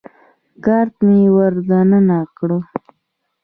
کارت 0.63 0.95
مې 1.05 1.19
ور 1.35 1.53
دننه 1.67 2.19
کړ. 2.37 2.49